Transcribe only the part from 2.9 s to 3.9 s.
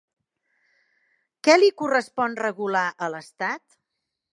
a l'Estat?